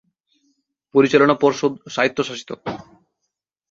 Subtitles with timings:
[0.95, 2.49] পরিচালনা পর্ষদ স্বায়ত্বশাসিত।